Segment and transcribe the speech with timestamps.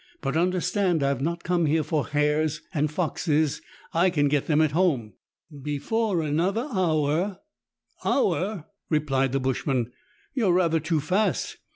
[0.19, 3.61] But understand, I have not come here for hares or foxes;
[3.93, 5.13] I can get them at home.
[5.61, 7.37] Before another hour"
[8.03, 9.91] "Hour!" replied the bushman.
[10.33, 11.57] "You are rather too fast.